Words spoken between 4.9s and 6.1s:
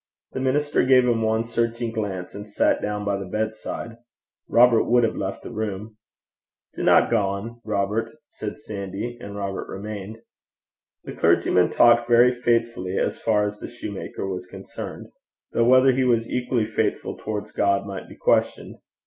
have left the room.